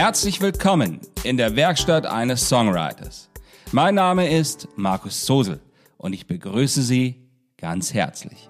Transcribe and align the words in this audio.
Herzlich 0.00 0.40
willkommen 0.40 1.00
in 1.24 1.36
der 1.36 1.56
Werkstatt 1.56 2.06
eines 2.06 2.48
Songwriters. 2.48 3.28
Mein 3.72 3.96
Name 3.96 4.32
ist 4.32 4.68
Markus 4.76 5.26
Sosel 5.26 5.58
und 5.96 6.12
ich 6.12 6.28
begrüße 6.28 6.82
Sie 6.82 7.16
ganz 7.56 7.92
herzlich. 7.92 8.48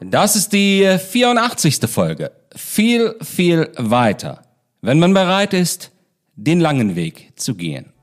Das 0.00 0.34
ist 0.34 0.52
die 0.52 0.98
84. 0.98 1.78
Folge. 1.88 2.32
Viel, 2.56 3.14
viel 3.22 3.70
weiter, 3.76 4.42
wenn 4.80 4.98
man 4.98 5.14
bereit 5.14 5.54
ist, 5.54 5.93
den 6.36 6.60
langen 6.60 6.96
Weg 6.96 7.32
zu 7.36 7.54
gehen. 7.54 7.94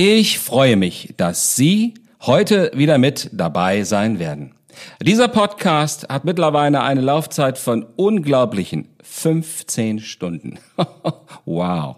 Ich 0.00 0.38
freue 0.38 0.76
mich, 0.76 1.14
dass 1.16 1.56
Sie 1.56 1.94
heute 2.20 2.70
wieder 2.72 2.98
mit 2.98 3.30
dabei 3.32 3.82
sein 3.82 4.20
werden. 4.20 4.54
Dieser 5.02 5.28
Podcast 5.28 6.08
hat 6.08 6.24
mittlerweile 6.24 6.82
eine 6.82 7.00
Laufzeit 7.00 7.58
von 7.58 7.84
unglaublichen 7.96 8.88
15 9.02 10.00
Stunden. 10.00 10.58
wow. 11.44 11.96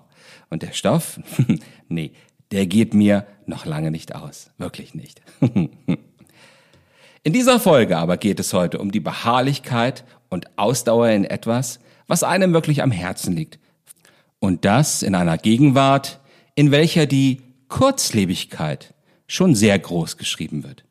Und 0.51 0.63
der 0.63 0.73
Stoff? 0.73 1.21
nee, 1.89 2.13
der 2.51 2.67
geht 2.67 2.95
mir 2.95 3.27
noch 3.47 3.65
lange 3.65 3.91
nicht 3.91 4.15
aus. 4.15 4.51
Wirklich 4.59 4.95
nicht. 4.95 5.23
in 7.23 7.33
dieser 7.33 7.61
Folge 7.61 7.97
aber 7.97 8.17
geht 8.17 8.41
es 8.41 8.53
heute 8.53 8.79
um 8.79 8.93
die 8.93 9.01
Beharrlichkeit 9.01 10.05
und 10.29 10.47
Ausdauer 10.57 11.09
in 11.09 11.25
etwas, 11.25 11.81
was 12.07 12.23
einem 12.23 12.53
wirklich 12.53 12.83
am 12.83 12.91
Herzen 12.91 13.35
liegt. 13.35 13.59
Und 14.39 14.65
das 14.65 15.03
in 15.03 15.15
einer 15.15 15.39
Gegenwart, 15.39 16.21
in 16.55 16.71
welcher 16.71 17.07
die 17.07 17.43
Kurzlebigkeit 17.69 18.95
schon 19.27 19.55
sehr 19.55 19.79
groß 19.79 20.17
geschrieben 20.17 20.65
wird. 20.65 20.85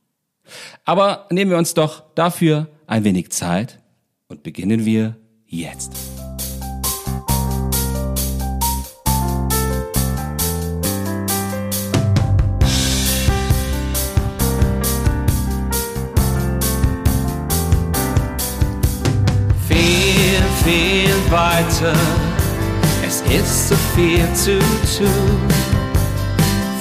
Aber 0.85 1.27
nehmen 1.29 1.51
wir 1.51 1.57
uns 1.57 1.73
doch 1.73 2.03
dafür 2.15 2.67
ein 2.87 3.03
wenig 3.03 3.31
Zeit 3.31 3.79
und 4.27 4.43
beginnen 4.43 4.85
wir 4.85 5.15
jetzt. 5.45 5.93
Viel, 19.67 20.41
viel 20.63 21.31
weiter, 21.31 21.93
es 23.05 23.21
ist 23.21 23.69
so 23.69 23.75
viel 23.95 24.27
zu 24.33 24.59
tun. 24.97 25.47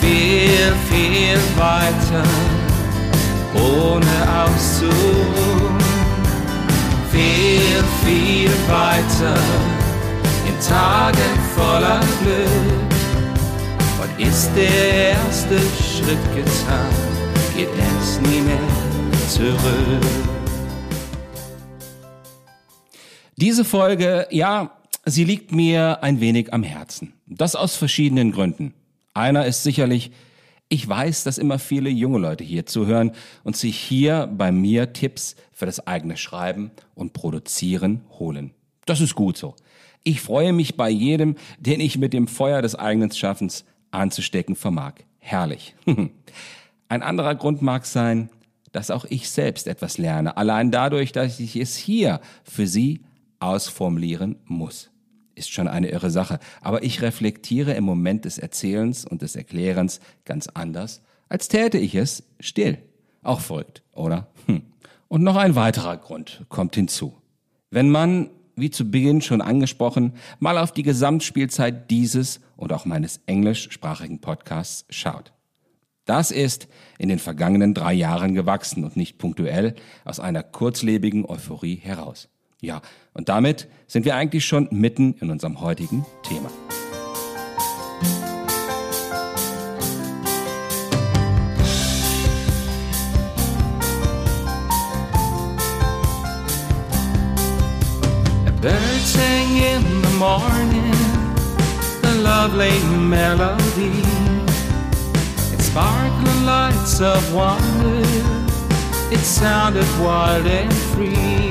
Viel, 0.01 0.73
viel 0.91 1.39
weiter, 1.57 2.23
ohne 3.55 4.45
auszuruhen. 4.45 5.79
Viel, 7.11 7.85
viel 8.05 8.51
weiter, 8.69 9.39
in 10.47 10.55
Tagen 10.67 11.35
voller 11.57 12.01
Glück. 12.23 12.89
Und 14.01 14.27
ist 14.27 14.51
der 14.55 15.11
erste 15.11 15.59
Schritt 15.83 16.25
getan, 16.35 16.93
geht 17.57 17.69
es 18.01 18.21
nie 18.21 18.41
mehr 18.41 18.59
zurück. 19.29 20.29
Diese 23.37 23.65
Folge, 23.65 24.27
ja, 24.31 24.73
sie 25.05 25.25
liegt 25.25 25.53
mir 25.53 26.03
ein 26.03 26.21
wenig 26.21 26.53
am 26.53 26.65
Herzen. 26.65 27.13
Das 27.27 27.55
aus 27.55 27.77
verschiedenen 27.77 28.33
Gründen. 28.33 28.75
Einer 29.15 29.47
ist 29.47 29.63
sicherlich, 29.63 30.11
ich 30.69 30.87
weiß, 30.87 31.25
dass 31.25 31.39
immer 31.39 31.59
viele 31.59 31.89
junge 31.89 32.19
Leute 32.19 32.45
hier 32.45 32.67
zuhören 32.67 33.13
und 33.43 33.57
sich 33.57 33.79
hier 33.79 34.27
bei 34.27 34.53
mir 34.53 34.93
Tipps 34.93 35.35
für 35.53 35.67
das 35.67 35.87
eigene 35.87 36.17
Schreiben 36.17 36.71
und 36.95 37.15
Produzieren 37.15 38.03
holen. 38.19 38.53
Das 38.85 39.01
ist 39.01 39.15
gut 39.15 39.37
so. 39.39 39.55
Ich 40.05 40.21
freue 40.21 40.53
mich 40.53 40.77
bei 40.77 40.91
jedem, 40.91 41.37
den 41.59 41.81
ich 41.81 41.99
mit 41.99 42.13
dem 42.13 42.29
Feuer 42.29 42.63
des 42.63 42.75
eigenen 42.75 43.11
Schaffens 43.11 43.65
anzustecken 43.91 44.57
vermag. 44.57 44.95
Herrlich. 45.19 45.75
Ein 46.89 47.03
anderer 47.03 47.35
Grund 47.35 47.63
mag 47.63 47.87
sein, 47.87 48.31
dass 48.73 48.91
auch 48.91 49.07
ich 49.07 49.31
selbst 49.31 49.67
etwas 49.67 49.99
lerne, 49.99 50.37
allein 50.37 50.71
dadurch, 50.71 51.13
dass 51.13 51.41
ich 51.41 51.57
es 51.57 51.77
hier 51.77 52.21
für 52.45 52.67
Sie 52.67 53.01
ausformulieren 53.41 54.37
muss 54.45 54.91
ist 55.39 55.51
schon 55.51 55.69
eine 55.69 55.89
irre 55.89 56.11
Sache. 56.11 56.39
Aber 56.61 56.83
ich 56.83 57.01
reflektiere 57.03 57.73
im 57.73 57.85
Moment 57.85 58.25
des 58.25 58.39
Erzählens 58.39 59.05
und 59.05 59.23
des 59.23 59.37
Erklärens 59.37 60.01
ganz 60.25 60.49
anders, 60.49 61.03
als 61.29 61.49
täte 61.49 61.79
ich 61.79 61.95
es 61.95 62.25
still. 62.41 62.79
Auch 63.23 63.41
verrückt, 63.41 63.83
oder? 63.93 64.29
Hm. 64.47 64.63
Und 65.09 65.23
noch 65.23 65.37
ein 65.37 65.55
weiterer 65.55 65.97
Grund 65.97 66.45
kommt 66.49 66.75
hinzu. 66.75 67.15
Wenn 67.71 67.91
man, 67.91 68.31
wie 68.57 68.71
zu 68.71 68.91
Beginn 68.91 69.23
schon 69.23 69.41
angesprochen, 69.41 70.15
mal 70.39 70.59
auf 70.59 70.73
die 70.73 70.83
Gesamtspielzeit 70.83 71.91
dieses 71.91 72.41
und 72.57 72.73
auch 72.73 72.85
meines 72.85 73.21
englischsprachigen 73.27 74.21
Podcasts 74.21 74.85
schaut. 74.91 75.33
Das 76.05 76.31
ist 76.31 76.69
in 76.99 77.11
den 77.11 77.19
vergangenen 77.19 77.75
drei 77.75 77.93
Jahren 77.93 78.35
gewachsen 78.35 78.83
und 78.85 78.97
nicht 78.97 79.19
punktuell 79.19 79.75
aus 80.07 80.21
einer 80.21 80.43
kurzlebigen 80.43 81.27
Euphorie 81.27 81.77
heraus. 81.77 82.31
Ja, 82.61 82.83
und 83.15 83.29
damit 83.29 83.69
sind 83.87 84.05
wir 84.05 84.17
eigentlich 84.17 84.45
schon 84.45 84.67
mitten 84.73 85.15
in 85.21 85.31
unserem 85.31 85.61
heutigen 85.61 86.05
Thema. 86.25 86.51
A 98.45 98.51
bird 98.61 98.73
sang 99.05 99.57
in 99.57 100.03
the 100.03 100.17
morning 100.19 100.95
a 102.03 102.15
lovely 102.21 102.77
melody. 102.99 104.03
It 105.53 105.63
sparkled 105.63 106.43
lights 106.45 107.01
of 107.01 107.23
wonder. 107.33 108.05
It 109.13 109.21
sounded 109.21 109.87
wild 110.01 110.45
and 110.45 110.73
free. 110.73 111.48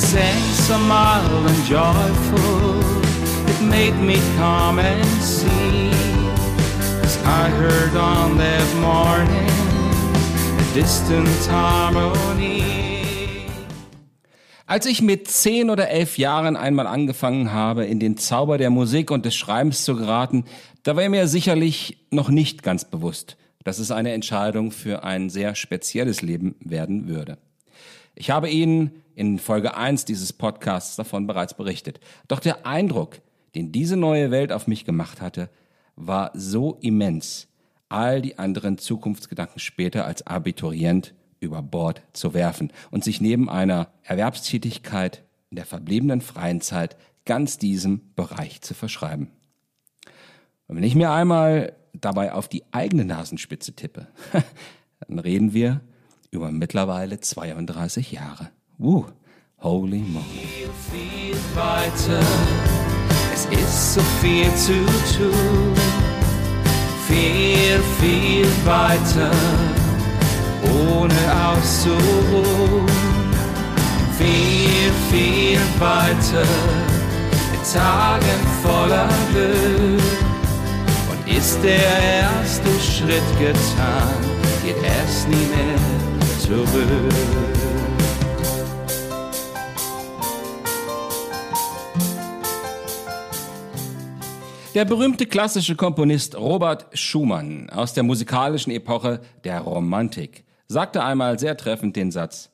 Sang 0.00 0.42
so 0.66 0.78
mild 0.78 1.46
and 1.46 1.64
joyful, 1.64 2.80
it 3.52 3.60
made 3.62 3.96
me 4.00 4.18
calm 4.36 4.78
and 4.78 5.04
see. 5.22 5.90
Cause 7.02 7.18
I 7.24 7.48
heard 7.50 7.94
on 7.96 8.38
that 8.38 8.68
morning 8.80 9.50
a 10.58 10.74
distant 10.74 11.28
harmony. 11.50 12.90
Als 14.66 14.86
ich 14.86 15.02
mit 15.02 15.26
zehn 15.28 15.68
oder 15.68 15.88
elf 15.88 16.16
Jahren 16.16 16.56
einmal 16.56 16.86
angefangen 16.86 17.52
habe, 17.52 17.84
in 17.86 17.98
den 17.98 18.16
Zauber 18.16 18.56
der 18.56 18.70
Musik 18.70 19.10
und 19.10 19.24
des 19.24 19.34
Schreibens 19.34 19.84
zu 19.84 19.96
geraten, 19.96 20.44
da 20.84 20.96
war 20.96 21.08
mir 21.08 21.26
sicherlich 21.26 21.98
noch 22.10 22.28
nicht 22.28 22.62
ganz 22.62 22.84
bewusst, 22.84 23.36
dass 23.64 23.80
es 23.80 23.90
eine 23.90 24.12
Entscheidung 24.12 24.70
für 24.70 25.02
ein 25.02 25.28
sehr 25.28 25.56
spezielles 25.56 26.22
Leben 26.22 26.54
werden 26.60 27.08
würde. 27.08 27.38
Ich 28.14 28.30
habe 28.30 28.48
Ihnen 28.48 29.02
in 29.14 29.38
Folge 29.38 29.76
1 29.76 30.04
dieses 30.04 30.32
Podcasts 30.32 30.96
davon 30.96 31.26
bereits 31.26 31.54
berichtet. 31.54 32.00
Doch 32.28 32.40
der 32.40 32.66
Eindruck, 32.66 33.20
den 33.54 33.72
diese 33.72 33.96
neue 33.96 34.30
Welt 34.30 34.52
auf 34.52 34.66
mich 34.66 34.84
gemacht 34.84 35.20
hatte, 35.20 35.50
war 35.96 36.30
so 36.34 36.78
immens, 36.80 37.48
all 37.88 38.22
die 38.22 38.38
anderen 38.38 38.78
Zukunftsgedanken 38.78 39.58
später 39.58 40.06
als 40.06 40.26
Abiturient 40.26 41.14
über 41.40 41.62
Bord 41.62 42.02
zu 42.12 42.34
werfen 42.34 42.72
und 42.90 43.04
sich 43.04 43.20
neben 43.20 43.48
einer 43.48 43.88
Erwerbstätigkeit 44.02 45.24
in 45.50 45.56
der 45.56 45.66
verbliebenen 45.66 46.20
freien 46.20 46.60
Zeit 46.60 46.96
ganz 47.24 47.58
diesem 47.58 48.14
Bereich 48.14 48.60
zu 48.60 48.74
verschreiben. 48.74 49.30
Und 50.68 50.76
wenn 50.76 50.84
ich 50.84 50.94
mir 50.94 51.10
einmal 51.10 51.74
dabei 51.92 52.32
auf 52.32 52.48
die 52.48 52.62
eigene 52.70 53.04
Nasenspitze 53.04 53.74
tippe, 53.74 54.06
dann 55.08 55.18
reden 55.18 55.52
wir 55.52 55.80
über 56.30 56.52
mittlerweile 56.52 57.20
32 57.20 58.12
Jahre. 58.12 58.50
Woo, 58.82 59.04
holy 59.58 59.98
moly. 59.98 60.24
Viel, 60.24 60.70
viel 60.90 61.36
weiter, 61.54 62.24
es 63.30 63.44
ist 63.44 63.94
so 63.94 64.00
viel 64.22 64.50
zu 64.54 64.72
tun. 65.18 65.74
Viel, 67.06 67.78
viel 68.00 68.46
weiter, 68.64 69.30
ohne 70.64 71.20
auszuruhen. 71.46 72.88
Viel, 74.16 74.90
viel 75.10 75.60
weiter, 75.78 76.48
mit 77.52 77.74
Tagen 77.74 78.40
voller 78.62 79.10
Glück. 79.30 80.00
Und 81.10 81.36
ist 81.36 81.58
der 81.62 82.22
erste 82.22 82.70
Schritt 82.80 83.38
getan, 83.38 84.08
geht 84.64 84.76
es 84.82 85.26
nie 85.26 85.48
mehr 85.54 85.76
zurück. 86.38 87.69
Der 94.72 94.84
berühmte 94.84 95.26
klassische 95.26 95.74
Komponist 95.74 96.36
Robert 96.36 96.96
Schumann 96.96 97.68
aus 97.70 97.92
der 97.92 98.04
musikalischen 98.04 98.70
Epoche 98.70 99.20
der 99.42 99.62
Romantik 99.62 100.44
sagte 100.68 101.02
einmal 101.02 101.40
sehr 101.40 101.56
treffend 101.56 101.96
den 101.96 102.12
Satz, 102.12 102.50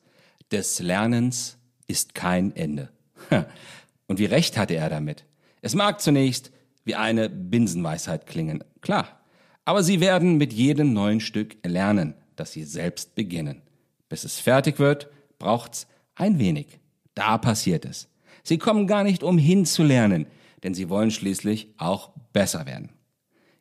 des 0.50 0.78
Lernens 0.80 1.58
ist 1.86 2.14
kein 2.14 2.56
Ende. 2.56 2.88
Und 4.06 4.18
wie 4.18 4.24
recht 4.24 4.56
hatte 4.56 4.74
er 4.74 4.88
damit? 4.88 5.26
Es 5.60 5.74
mag 5.74 6.00
zunächst 6.00 6.52
wie 6.84 6.94
eine 6.94 7.28
Binsenweisheit 7.28 8.26
klingen, 8.26 8.64
klar, 8.80 9.20
aber 9.66 9.82
sie 9.82 10.00
werden 10.00 10.38
mit 10.38 10.54
jedem 10.54 10.94
neuen 10.94 11.20
Stück 11.20 11.58
lernen, 11.66 12.14
das 12.34 12.52
sie 12.52 12.64
selbst 12.64 13.14
beginnen. 13.14 13.60
Bis 14.08 14.24
es 14.24 14.40
fertig 14.40 14.78
wird, 14.78 15.08
braucht's 15.38 15.86
ein 16.14 16.38
wenig. 16.38 16.80
Da 17.14 17.36
passiert 17.36 17.84
es. 17.84 18.08
Sie 18.42 18.56
kommen 18.56 18.86
gar 18.86 19.04
nicht 19.04 19.22
umhin 19.22 19.66
zu 19.66 19.82
lernen, 19.82 20.26
denn 20.62 20.74
sie 20.74 20.88
wollen 20.88 21.10
schließlich 21.10 21.74
auch 21.78 22.10
besser 22.32 22.66
werden. 22.66 22.90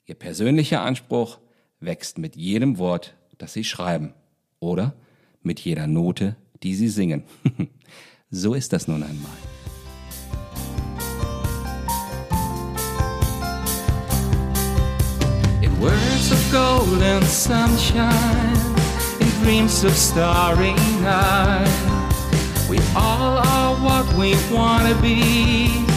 Ihr 0.06 0.15
persönlicher 0.15 0.81
Anspruch 0.81 1.39
wächst 1.80 2.18
mit 2.18 2.36
jedem 2.36 2.77
Wort, 2.77 3.15
das 3.38 3.53
sie 3.53 3.63
schreiben 3.63 4.13
oder 4.59 4.94
mit 5.42 5.59
jeder 5.59 5.88
Note, 5.88 6.36
die 6.63 6.75
sie 6.75 6.89
singen. 6.89 7.24
so 8.30 8.53
ist 8.53 8.74
das 8.74 8.88
nun 8.88 9.03
einmal. 9.03 9.31
In 15.62 15.71
words 15.80 16.31
of 16.31 16.51
golden 16.51 17.24
sunshine, 17.24 18.53
in 19.19 19.44
dreams 19.44 19.83
of 19.83 19.95
starry 19.95 20.74
night, 21.01 21.68
we 22.69 22.77
all 22.95 23.38
are 23.38 23.75
what 23.81 24.06
we 24.18 24.36
wanna 24.51 24.94
be. 25.01 25.94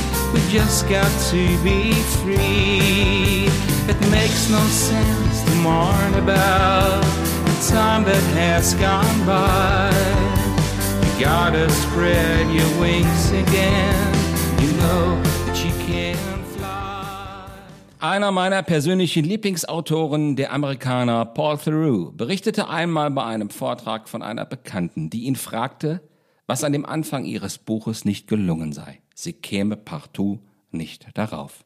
Just 0.50 0.88
got 0.88 1.10
to 1.30 1.62
be 1.62 1.92
free. 2.22 3.48
It 3.86 4.00
makes 4.10 4.48
no 4.48 4.60
sense 4.68 5.44
to 5.44 5.54
mourn 5.56 6.14
about 6.14 7.04
the 7.44 7.70
time 7.70 8.04
that 8.04 8.22
has 8.34 8.72
gone 8.74 9.26
by. 9.26 9.92
You 11.04 11.24
gotta 11.24 11.68
spread 11.68 12.50
your 12.50 12.80
wings 12.80 13.30
again. 13.30 14.14
You 14.62 14.72
know 14.80 15.22
that 15.46 15.64
you 15.64 15.72
can. 15.86 16.16
Einer 18.00 18.30
meiner 18.30 18.62
persönlichen 18.62 19.24
Lieblingsautoren, 19.24 20.36
der 20.36 20.52
Amerikaner 20.52 21.26
Paul 21.26 21.58
Theroux, 21.58 22.12
berichtete 22.12 22.68
einmal 22.68 23.10
bei 23.10 23.24
einem 23.24 23.50
Vortrag 23.50 24.08
von 24.08 24.22
einer 24.22 24.46
Bekannten, 24.46 25.10
die 25.10 25.24
ihn 25.24 25.36
fragte, 25.36 26.00
was 26.48 26.64
an 26.64 26.72
dem 26.72 26.84
Anfang 26.84 27.24
ihres 27.24 27.58
Buches 27.58 28.04
nicht 28.04 28.26
gelungen 28.26 28.72
sei 28.72 29.00
sie 29.18 29.32
käme 29.32 29.76
partout 29.76 30.40
nicht 30.70 31.08
darauf. 31.14 31.64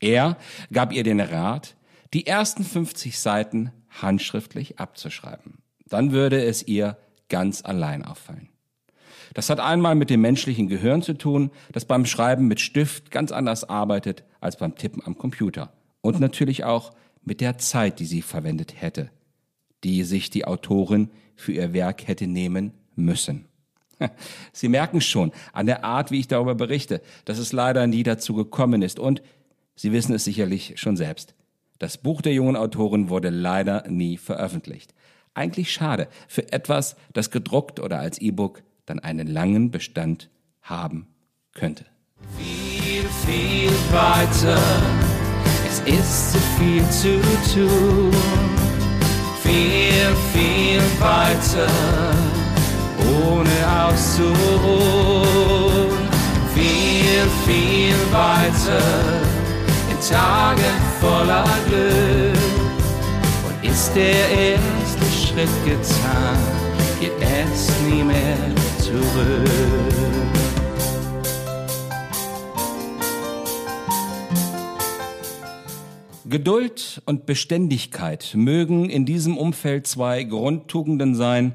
Er 0.00 0.36
gab 0.72 0.92
ihr 0.92 1.04
den 1.04 1.20
Rat, 1.20 1.76
die 2.12 2.26
ersten 2.26 2.64
50 2.64 3.18
Seiten 3.18 3.72
handschriftlich 3.88 4.78
abzuschreiben. 4.78 5.58
Dann 5.86 6.12
würde 6.12 6.44
es 6.44 6.66
ihr 6.66 6.98
ganz 7.28 7.64
allein 7.64 8.04
auffallen. 8.04 8.48
Das 9.34 9.48
hat 9.48 9.60
einmal 9.60 9.94
mit 9.94 10.10
dem 10.10 10.20
menschlichen 10.20 10.68
Gehirn 10.68 11.00
zu 11.00 11.14
tun, 11.16 11.50
das 11.72 11.86
beim 11.86 12.04
Schreiben 12.04 12.48
mit 12.48 12.60
Stift 12.60 13.10
ganz 13.10 13.32
anders 13.32 13.64
arbeitet 13.64 14.24
als 14.40 14.58
beim 14.58 14.74
Tippen 14.74 15.02
am 15.04 15.16
Computer. 15.16 15.72
Und 16.02 16.20
natürlich 16.20 16.64
auch 16.64 16.92
mit 17.22 17.40
der 17.40 17.56
Zeit, 17.56 18.00
die 18.00 18.04
sie 18.04 18.20
verwendet 18.20 18.82
hätte, 18.82 19.10
die 19.84 20.04
sich 20.04 20.28
die 20.28 20.44
Autorin 20.44 21.10
für 21.36 21.52
ihr 21.52 21.72
Werk 21.72 22.06
hätte 22.06 22.26
nehmen 22.26 22.72
müssen. 22.94 23.46
Sie 24.52 24.68
merken 24.68 25.00
schon 25.00 25.32
an 25.52 25.66
der 25.66 25.84
Art, 25.84 26.10
wie 26.10 26.20
ich 26.20 26.28
darüber 26.28 26.54
berichte, 26.54 27.00
dass 27.24 27.38
es 27.38 27.52
leider 27.52 27.86
nie 27.86 28.02
dazu 28.02 28.34
gekommen 28.34 28.82
ist. 28.82 28.98
Und 28.98 29.22
Sie 29.74 29.92
wissen 29.92 30.14
es 30.14 30.24
sicherlich 30.24 30.74
schon 30.76 30.96
selbst. 30.96 31.34
Das 31.78 31.98
Buch 31.98 32.22
der 32.22 32.32
jungen 32.32 32.56
Autorin 32.56 33.08
wurde 33.08 33.30
leider 33.30 33.88
nie 33.88 34.16
veröffentlicht. 34.16 34.94
Eigentlich 35.34 35.72
schade 35.72 36.08
für 36.28 36.52
etwas, 36.52 36.94
das 37.12 37.30
gedruckt 37.30 37.80
oder 37.80 37.98
als 37.98 38.18
E-Book 38.18 38.62
dann 38.86 38.98
einen 39.00 39.26
langen 39.26 39.70
Bestand 39.70 40.28
haben 40.60 41.06
könnte. 41.54 41.86
Viel, 42.36 43.02
viel 43.26 43.70
weiter. 43.90 44.60
Es 45.66 45.80
ist 45.80 46.32
zu 46.32 46.38
viel 46.58 46.88
zu 46.90 47.20
tun. 47.54 48.12
Viel, 49.42 50.14
viel 50.32 50.80
weiter 51.00 52.31
ohne 53.12 53.56
auszuruhen. 53.86 54.32
Viel, 56.54 57.24
viel 57.46 58.00
weiter 58.12 58.82
in 59.90 59.98
Tagen 60.08 60.74
voller 61.00 61.48
Glück. 61.68 62.36
Und 63.46 63.56
ist 63.68 63.94
der 63.94 64.28
erste 64.30 65.06
Schritt 65.12 65.64
getan, 65.64 66.38
geht 67.00 67.12
es 67.20 67.70
nie 67.88 68.02
mehr 68.02 68.36
zurück. 68.78 70.22
Geduld 76.32 77.02
und 77.04 77.26
Beständigkeit 77.26 78.32
mögen 78.34 78.88
in 78.88 79.04
diesem 79.04 79.36
Umfeld 79.36 79.86
zwei 79.86 80.24
Grundtugenden 80.24 81.14
sein, 81.14 81.52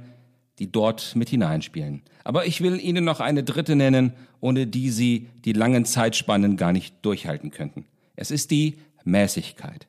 die 0.60 0.72
dort 0.72 1.16
mit 1.16 1.30
hineinspielen. 1.30 2.02
Aber 2.24 2.46
ich 2.46 2.62
will 2.62 2.80
Ihnen 2.80 3.06
noch 3.06 3.20
eine 3.20 3.44
dritte 3.44 3.76
nennen, 3.76 4.14
ohne 4.40 4.68
die 4.68 4.90
Sie 4.90 5.30
die 5.46 5.54
langen 5.54 5.86
Zeitspannen 5.86 6.58
gar 6.58 6.72
nicht 6.72 6.96
durchhalten 7.04 7.52
könnten. 7.52 7.86
Es 8.16 8.32
ist 8.32 8.52
die 8.52 8.78
Mäßigkeit. 9.04 9.88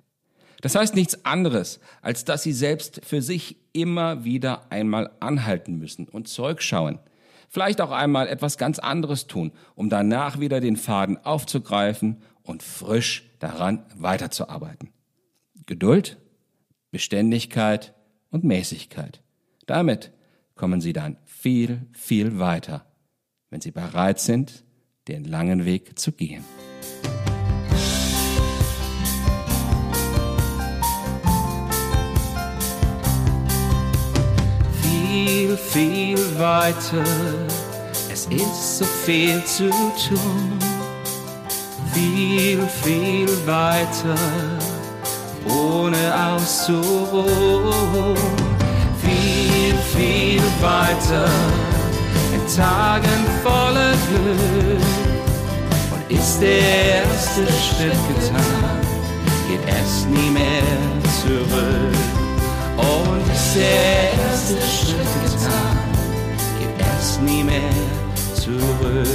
Das 0.61 0.75
heißt 0.75 0.94
nichts 0.94 1.25
anderes, 1.25 1.81
als 2.03 2.25
dass 2.25 2.43
Sie 2.43 2.53
selbst 2.53 3.00
für 3.05 3.23
sich 3.23 3.56
immer 3.73 4.25
wieder 4.25 4.70
einmal 4.70 5.11
anhalten 5.20 5.79
müssen 5.79 6.09
und 6.09 6.29
zurückschauen. 6.29 6.99
Vielleicht 7.49 7.81
auch 7.81 7.93
einmal 7.93 8.29
etwas 8.29 8.59
ganz 8.59 8.79
anderes 8.79 9.26
tun, 9.26 9.53
um 9.75 9.88
danach 9.88 10.38
wieder 10.41 10.61
den 10.61 10.76
Faden 10.76 11.17
aufzugreifen 11.25 12.22
und 12.43 12.63
frisch 12.63 13.31
daran 13.39 13.84
weiterzuarbeiten. 13.96 14.91
Geduld, 15.67 16.19
Beständigkeit 16.91 17.94
und 18.31 18.44
Mäßigkeit. 18.44 19.22
Damit 19.67 20.13
kommen 20.58 20.82
sie 20.82 20.93
dann 20.93 21.17
viel, 21.24 21.86
viel 21.93 22.38
weiter, 22.38 22.84
wenn 23.48 23.62
sie 23.62 23.70
bereit 23.70 24.20
sind, 24.20 24.65
den 25.06 25.24
langen 25.24 25.65
Weg 25.65 25.98
zu 25.98 26.12
gehen. 26.12 26.44
Viel, 34.82 35.56
viel 35.56 36.19
weiter, 36.38 37.05
es 38.12 38.27
ist 38.27 38.79
so 38.79 38.84
viel 38.84 39.43
zu 39.44 39.70
tun. 39.70 40.58
Viel, 41.94 42.67
viel 42.67 43.29
weiter, 43.46 44.19
ohne 45.46 46.36
auszuruhen 46.36 48.47
weiter 50.88 51.28
in 52.34 52.56
Tagen 52.56 53.24
voller 53.42 53.92
Glück. 54.08 54.82
Und 55.92 56.16
ist 56.16 56.40
der 56.40 57.02
erste 57.02 57.46
Schritt 57.52 58.00
getan, 58.08 58.80
geht 59.48 59.60
es 59.66 60.06
nie 60.06 60.30
mehr 60.30 60.62
zurück. 61.20 61.94
Und 62.76 63.32
ist 63.32 63.56
der 63.56 64.12
erste 64.12 64.56
Schritt 64.56 65.12
getan, 65.24 65.78
geht 66.58 66.86
es 66.98 67.18
nie 67.20 67.42
mehr 67.42 67.60
zurück. 68.34 69.08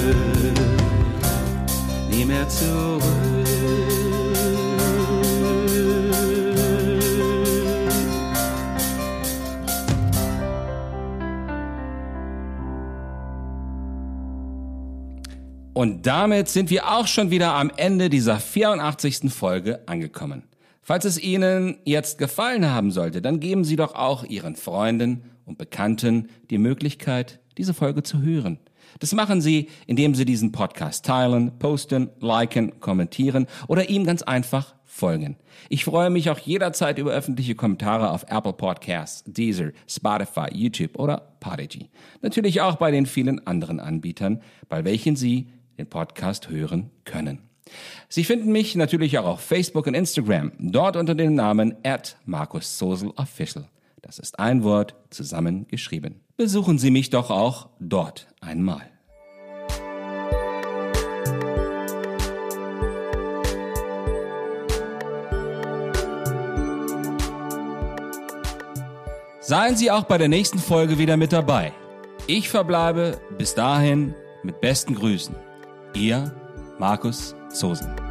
Nie 2.10 2.26
mehr 2.26 2.48
zurück. 2.50 3.33
Und 15.84 16.08
damit 16.08 16.48
sind 16.48 16.70
wir 16.70 16.90
auch 16.94 17.08
schon 17.08 17.30
wieder 17.30 17.56
am 17.56 17.70
Ende 17.76 18.10
dieser 18.10 18.40
84. 18.40 19.30
Folge 19.30 19.86
angekommen. 19.86 20.44
Falls 20.82 21.04
es 21.04 21.22
Ihnen 21.22 21.76
jetzt 21.84 22.18
gefallen 22.18 22.70
haben 22.70 22.90
sollte, 22.90 23.22
dann 23.22 23.42
geben 23.42 23.66
Sie 23.66 23.76
doch 23.76 23.94
auch 23.94 24.24
Ihren 24.24 24.56
Freunden 24.56 25.26
und 25.44 25.58
Bekannten 25.58 26.30
die 26.50 26.58
Möglichkeit, 26.58 27.42
diese 27.58 27.74
Folge 27.74 28.02
zu 28.02 28.22
hören. 28.22 28.60
Das 29.00 29.12
machen 29.12 29.42
Sie, 29.42 29.68
indem 29.86 30.16
Sie 30.16 30.24
diesen 30.24 30.54
Podcast 30.54 31.04
teilen, 31.04 31.60
posten, 31.60 32.12
liken, 32.22 32.80
kommentieren 32.80 33.48
oder 33.68 33.90
ihm 33.90 34.06
ganz 34.06 34.22
einfach 34.22 34.76
folgen. 34.86 35.36
Ich 35.68 35.84
freue 35.84 36.10
mich 36.10 36.30
auch 36.30 36.40
jederzeit 36.40 36.98
über 36.98 37.12
öffentliche 37.12 37.56
Kommentare 37.56 38.12
auf 38.12 38.24
Apple 38.30 38.54
Podcasts, 38.54 39.26
Deezer, 39.28 39.72
Spotify, 39.86 40.48
YouTube 40.54 40.98
oder 40.98 41.34
Podigy. 41.42 41.90
Natürlich 42.22 42.62
auch 42.62 42.78
bei 42.78 42.90
den 42.90 43.06
vielen 43.06 43.46
anderen 43.46 43.82
Anbietern, 43.82 44.42
bei 44.70 44.86
welchen 44.86 45.18
Sie 45.18 45.50
den 45.78 45.88
Podcast 45.88 46.50
hören 46.50 46.90
können. 47.06 47.40
Sie 48.10 48.24
finden 48.24 48.52
mich 48.52 48.76
natürlich 48.76 49.18
auch 49.18 49.26
auf 49.26 49.42
Facebook 49.42 49.88
und 49.88 49.94
Instagram, 49.94 50.52
dort 50.60 50.96
unter 50.96 51.16
dem 51.16 51.36
Namen 51.36 51.76
at 51.84 52.18
Markus 52.26 52.78
Sosel 52.78 53.12
Official. 53.16 53.68
Das 54.02 54.20
ist 54.20 54.38
ein 54.38 54.64
Wort 54.64 54.96
zusammengeschrieben. 55.10 56.20
Besuchen 56.36 56.78
Sie 56.78 56.92
mich 56.92 57.10
doch 57.10 57.30
auch 57.30 57.70
dort 57.80 58.28
einmal. 58.42 58.82
Seien 69.40 69.76
Sie 69.76 69.92
auch 69.92 70.04
bei 70.04 70.18
der 70.18 70.30
nächsten 70.30 70.60
Folge 70.60 70.98
wieder 70.98 71.18
mit 71.18 71.34
dabei. 71.34 71.74
Ich 72.28 72.50
verbleibe 72.50 73.20
bis 73.38 73.56
dahin 73.56 74.16
mit 74.42 74.62
besten 74.62 74.96
Grüßen. 74.96 75.36
Ihr 75.94 76.32
Markus 76.80 77.36
Zosen. 77.50 78.03